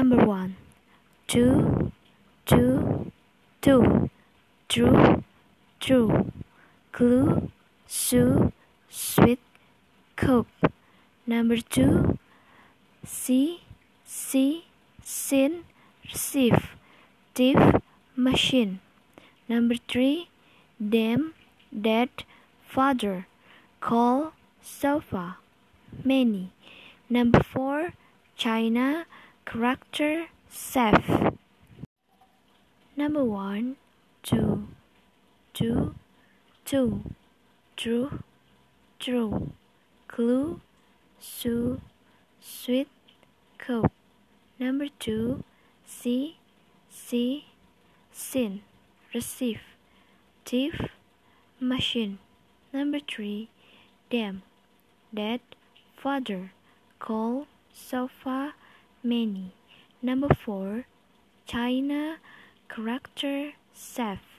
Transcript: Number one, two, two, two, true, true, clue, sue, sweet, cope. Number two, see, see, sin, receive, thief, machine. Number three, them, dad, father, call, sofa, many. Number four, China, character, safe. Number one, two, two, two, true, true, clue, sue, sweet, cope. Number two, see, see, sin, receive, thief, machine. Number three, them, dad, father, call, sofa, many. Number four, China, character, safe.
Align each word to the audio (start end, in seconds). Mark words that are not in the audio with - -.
Number 0.00 0.24
one, 0.24 0.56
two, 1.26 1.92
two, 2.46 3.12
two, 3.60 4.08
true, 4.66 5.24
true, 5.78 6.32
clue, 6.90 7.50
sue, 7.86 8.50
sweet, 8.88 9.40
cope. 10.16 10.48
Number 11.26 11.58
two, 11.58 12.16
see, 13.04 13.60
see, 14.06 14.64
sin, 15.04 15.64
receive, 16.10 16.70
thief, 17.34 17.58
machine. 18.16 18.80
Number 19.50 19.74
three, 19.86 20.30
them, 20.80 21.34
dad, 21.78 22.08
father, 22.66 23.26
call, 23.80 24.32
sofa, 24.62 25.36
many. 26.02 26.52
Number 27.10 27.42
four, 27.42 27.92
China, 28.34 29.04
character, 29.50 30.26
safe. 30.48 31.10
Number 32.96 33.24
one, 33.24 33.76
two, 34.22 34.68
two, 35.52 35.94
two, 36.64 37.02
true, 37.76 38.22
true, 39.00 39.50
clue, 40.06 40.60
sue, 41.18 41.80
sweet, 42.40 42.86
cope. 43.58 43.90
Number 44.60 44.86
two, 45.00 45.42
see, 45.84 46.36
see, 46.88 47.46
sin, 48.12 48.60
receive, 49.12 49.62
thief, 50.44 50.80
machine. 51.58 52.20
Number 52.72 53.00
three, 53.00 53.48
them, 54.12 54.42
dad, 55.12 55.40
father, 55.96 56.52
call, 57.00 57.48
sofa, 57.72 58.54
many. 59.02 59.52
Number 60.02 60.28
four, 60.34 60.86
China, 61.46 62.16
character, 62.68 63.52
safe. 63.72 64.29